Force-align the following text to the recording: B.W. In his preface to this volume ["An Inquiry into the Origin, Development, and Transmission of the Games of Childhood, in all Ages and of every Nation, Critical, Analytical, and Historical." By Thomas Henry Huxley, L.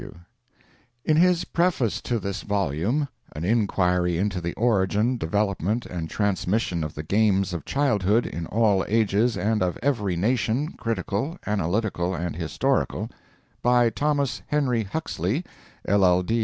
B.W. 0.01 0.19
In 1.05 1.17
his 1.17 1.43
preface 1.45 2.01
to 2.01 2.17
this 2.17 2.41
volume 2.41 3.07
["An 3.35 3.45
Inquiry 3.45 4.17
into 4.17 4.41
the 4.41 4.55
Origin, 4.55 5.15
Development, 5.19 5.85
and 5.85 6.09
Transmission 6.09 6.83
of 6.83 6.95
the 6.95 7.03
Games 7.03 7.53
of 7.53 7.65
Childhood, 7.65 8.25
in 8.25 8.47
all 8.47 8.83
Ages 8.87 9.37
and 9.37 9.61
of 9.61 9.77
every 9.83 10.15
Nation, 10.15 10.71
Critical, 10.73 11.37
Analytical, 11.45 12.15
and 12.15 12.35
Historical." 12.35 13.11
By 13.61 13.91
Thomas 13.91 14.41
Henry 14.47 14.85
Huxley, 14.85 15.43
L. 15.87 16.25